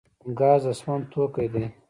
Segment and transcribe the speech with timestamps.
[0.39, 1.65] ګاز د سون توکی دی